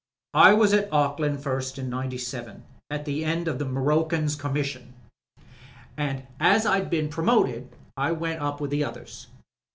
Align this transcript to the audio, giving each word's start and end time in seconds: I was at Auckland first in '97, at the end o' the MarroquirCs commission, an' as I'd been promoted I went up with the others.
I 0.33 0.53
was 0.55 0.73
at 0.73 0.91
Auckland 0.91 1.43
first 1.43 1.77
in 1.77 1.87
'97, 1.87 2.65
at 2.89 3.05
the 3.05 3.23
end 3.23 3.47
o' 3.47 3.53
the 3.53 3.67
MarroquirCs 3.67 4.39
commission, 4.39 4.95
an' 5.95 6.25
as 6.39 6.65
I'd 6.65 6.89
been 6.89 7.07
promoted 7.07 7.69
I 7.95 8.11
went 8.13 8.41
up 8.41 8.59
with 8.59 8.71
the 8.71 8.83
others. 8.83 9.27